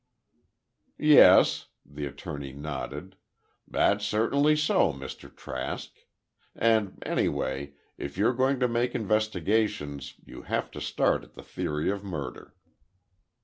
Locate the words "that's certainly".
3.67-4.55